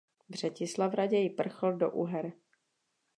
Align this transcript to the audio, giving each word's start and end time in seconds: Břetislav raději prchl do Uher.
Břetislav 0.29 0.93
raději 0.93 1.29
prchl 1.29 1.73
do 1.73 1.91
Uher. 1.91 2.33